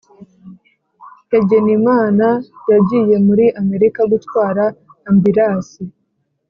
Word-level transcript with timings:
Hegimana 1.31 2.27
yagiye 2.71 3.15
muri 3.27 3.45
amerika 3.61 4.01
gutwara 4.11 4.63
ambilasi 5.09 5.83